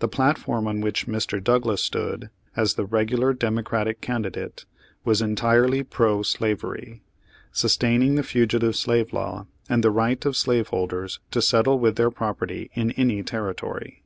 [0.00, 1.42] The platform on which Mr.
[1.42, 4.66] Douglas stood, as the regular Democratic candi date,
[5.02, 7.00] was entirely pro slavery;
[7.52, 12.70] sustaining the Fugitive Slave Law and the right of slaveholders to settle with their property
[12.74, 14.02] in any territory.